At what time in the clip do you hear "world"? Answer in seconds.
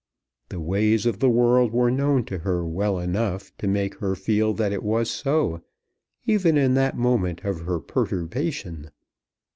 1.29-1.71